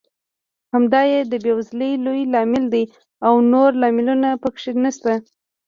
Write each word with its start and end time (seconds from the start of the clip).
همدا 0.73 1.01
یې 1.11 1.19
د 1.31 1.33
بېوزلۍ 1.43 1.93
لوی 2.05 2.21
لامل 2.33 2.65
دی 2.73 2.83
او 3.25 3.33
نور 3.51 3.71
لاملونه 3.81 4.29
پکې 4.43 4.71
نشته. 4.83 5.13